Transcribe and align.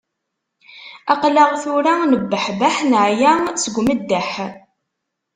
Aql-aɣ 1.13 1.51
tura 1.61 1.93
nebbeḥbeḥ, 2.11 2.75
neɛya 2.89 3.33
seg 3.63 3.73
umeddeḥ 3.81 4.29